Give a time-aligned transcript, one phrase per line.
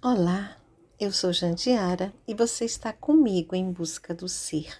[0.00, 0.56] Olá,
[1.00, 4.78] eu sou Jandiara e você está comigo em busca do ser.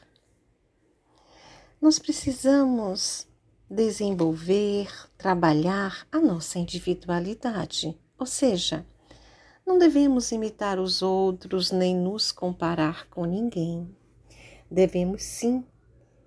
[1.83, 3.27] Nós precisamos
[3.69, 8.87] desenvolver, trabalhar a nossa individualidade, ou seja,
[9.67, 13.93] não devemos imitar os outros nem nos comparar com ninguém.
[14.71, 15.67] Devemos sim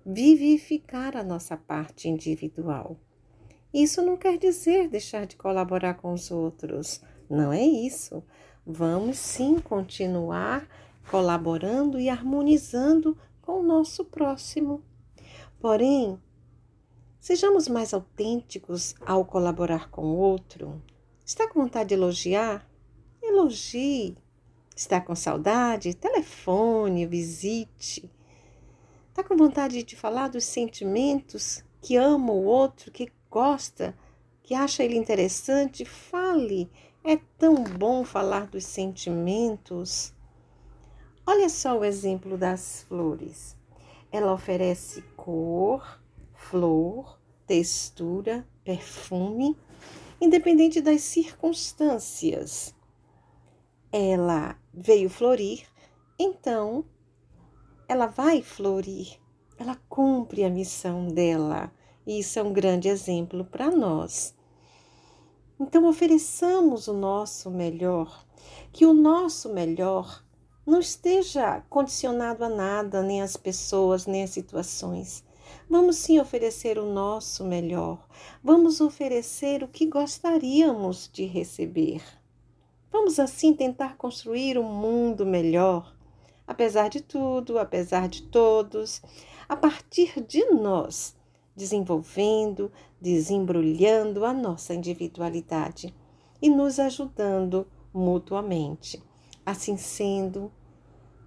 [0.04, 2.98] vivificar a nossa parte individual.
[3.72, 7.00] Isso não quer dizer deixar de colaborar com os outros,
[7.32, 8.22] não é isso
[8.66, 10.66] vamos sim continuar
[11.10, 14.82] colaborando e harmonizando com o nosso próximo.
[15.60, 16.18] Porém,
[17.20, 20.80] sejamos mais autênticos ao colaborar com o outro.
[21.24, 22.68] Está com vontade de elogiar?
[23.20, 24.16] Elogie.
[24.74, 25.94] Está com saudade?
[25.94, 28.10] Telefone, visite.
[29.08, 33.96] Está com vontade de falar dos sentimentos que ama o outro, que gosta,
[34.42, 35.84] que acha ele interessante?
[35.84, 36.70] Fale
[37.04, 40.14] é tão bom falar dos sentimentos.
[41.26, 43.56] Olha só o exemplo das flores.
[44.10, 46.00] Ela oferece cor,
[46.34, 49.56] flor, textura, perfume,
[50.20, 52.74] independente das circunstâncias.
[53.90, 55.66] Ela veio florir,
[56.18, 56.84] então
[57.88, 59.18] ela vai florir.
[59.58, 61.72] Ela cumpre a missão dela.
[62.06, 64.34] E isso é um grande exemplo para nós.
[65.62, 68.26] Então, ofereçamos o nosso melhor,
[68.72, 70.20] que o nosso melhor
[70.66, 75.22] não esteja condicionado a nada, nem às pessoas, nem às situações.
[75.70, 78.04] Vamos sim oferecer o nosso melhor.
[78.42, 82.02] Vamos oferecer o que gostaríamos de receber.
[82.90, 85.94] Vamos assim tentar construir um mundo melhor,
[86.44, 89.00] apesar de tudo, apesar de todos,
[89.48, 91.14] a partir de nós
[91.54, 95.94] desenvolvendo, desembrulhando a nossa individualidade
[96.40, 99.02] e nos ajudando mutuamente.
[99.44, 100.50] Assim sendo,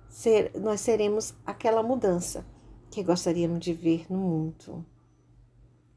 [0.10, 2.46] ser, nós seremos aquela mudança
[2.90, 4.86] que gostaríamos de ver no mundo.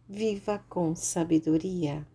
[0.08, 2.06] Viva com sabedoria.